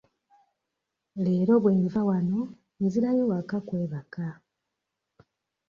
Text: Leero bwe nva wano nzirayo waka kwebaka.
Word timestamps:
Leero 1.23 1.53
bwe 1.63 1.73
nva 1.85 2.01
wano 2.09 2.41
nzirayo 2.83 3.23
waka 3.31 3.57
kwebaka. 3.67 4.23